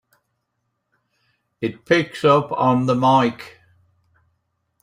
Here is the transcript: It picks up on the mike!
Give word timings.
It 1.61 1.85
picks 1.85 2.25
up 2.25 2.51
on 2.53 2.87
the 2.87 2.95
mike! 2.95 3.59